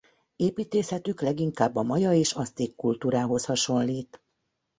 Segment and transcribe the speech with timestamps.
[0.35, 4.21] Építészetük leginkább a maja és azték kultúrához hasonlít.